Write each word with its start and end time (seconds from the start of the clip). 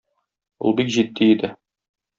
Ул 0.69 0.75
бик 0.81 0.91
җитди 0.97 1.31
иде. 1.37 1.55